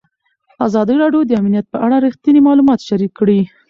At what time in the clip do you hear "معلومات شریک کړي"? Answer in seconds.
2.47-3.39